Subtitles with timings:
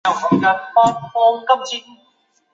[0.03, 1.93] 这也是齐达内最后的幕前演出。